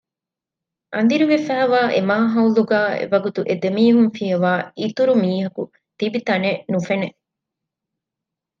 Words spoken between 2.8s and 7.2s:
އެވަގުތު އެދެމީހުން ފިޔަވާ އިތުރު މީހަކު ތިބިތަނެއް ނުފެނެ